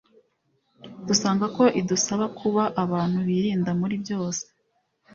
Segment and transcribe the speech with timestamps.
[1.07, 4.43] dusanga ko idusaba kuba abantu birinda muri byose.